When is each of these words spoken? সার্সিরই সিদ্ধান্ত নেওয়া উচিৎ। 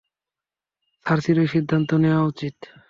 সার্সিরই 1.05 1.47
সিদ্ধান্ত 1.47 1.89
নেওয়া 2.03 2.23
উচিৎ। 2.23 2.55